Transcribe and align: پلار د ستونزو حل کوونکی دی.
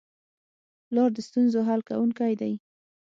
پلار 0.87 1.09
د 1.13 1.19
ستونزو 1.27 1.59
حل 1.67 1.81
کوونکی 1.89 2.33
دی. 2.41 2.53